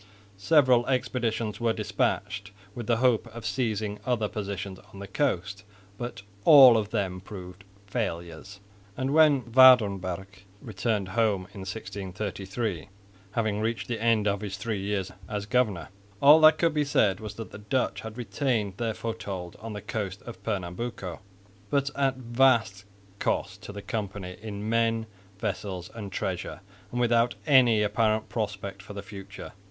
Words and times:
Several 0.39 0.87
expeditions 0.87 1.61
were 1.61 1.73
despatched 1.73 2.49
with 2.73 2.87
the 2.87 2.97
hope 2.97 3.27
of 3.27 3.45
seizing 3.45 3.99
other 4.03 4.27
positions 4.27 4.79
on 4.91 4.97
the 4.99 5.07
coast, 5.07 5.63
but 5.99 6.23
all 6.43 6.75
of 6.75 6.89
them 6.89 7.21
proved 7.21 7.63
failures; 7.85 8.59
and, 8.97 9.13
when 9.13 9.41
Waerdenburgh 9.51 10.41
returned 10.59 11.09
home 11.09 11.41
in 11.53 11.59
1633, 11.59 12.89
having 13.33 13.59
reached 13.61 13.87
the 13.87 14.01
end 14.01 14.27
of 14.27 14.41
his 14.41 14.57
three 14.57 14.79
years' 14.79 15.09
service 15.09 15.21
as 15.29 15.45
governor, 15.45 15.89
all 16.19 16.39
that 16.41 16.57
could 16.57 16.73
be 16.73 16.83
said 16.83 17.19
was 17.19 17.35
that 17.35 17.51
the 17.51 17.59
Dutch 17.59 18.01
had 18.01 18.17
retained 18.17 18.77
their 18.77 18.95
foothold 18.95 19.55
on 19.59 19.73
the 19.73 19.81
coast 19.83 20.23
of 20.23 20.41
Pernambuco, 20.41 21.19
but 21.69 21.91
at 21.95 22.15
vast 22.17 22.85
cost 23.19 23.61
to 23.61 23.71
the 23.71 23.83
company 23.83 24.35
in 24.41 24.67
men, 24.67 25.05
vessels 25.37 25.91
and 25.93 26.11
treasure, 26.11 26.61
and 26.91 26.99
without 26.99 27.35
any 27.45 27.83
apparent 27.83 28.29
prospect 28.29 28.81
for 28.81 28.93
the 28.93 29.03
future. 29.03 29.51